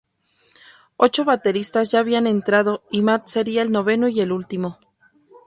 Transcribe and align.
Ocho 0.97 1.25
bateristas 1.25 1.91
ya 1.91 1.99
habían 1.99 2.25
entrado 2.25 2.81
y 2.89 3.03
Matt 3.03 3.27
sería 3.27 3.61
el 3.61 3.71
noveno 3.71 4.07
y 4.07 4.19
el 4.19 4.31
último. 4.31 4.79